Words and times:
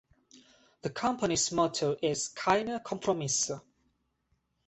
The 0.81 0.89
company's 0.89 1.51
motto 1.51 1.95
is 2.01 2.29
Keine 2.29 2.79
Kompromisse! 2.79 3.61